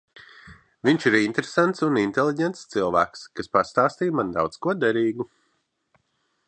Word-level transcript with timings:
Viņš 0.87 1.03
ir 1.09 1.17
interesants 1.19 1.83
un 1.87 1.99
inteliģents 2.05 2.65
cilvēks, 2.75 3.23
kas 3.41 3.53
pastāstīja 3.59 4.19
man 4.21 4.35
daudz 4.39 4.61
ko 4.67 4.77
derīgu. 4.85 5.29